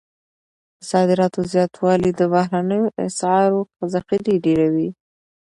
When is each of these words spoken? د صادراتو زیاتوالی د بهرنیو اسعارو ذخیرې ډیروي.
د 0.77 0.79
صادراتو 0.89 1.39
زیاتوالی 1.53 2.11
د 2.15 2.21
بهرنیو 2.33 2.93
اسعارو 3.07 3.61
ذخیرې 3.93 4.35
ډیروي. 4.45 4.89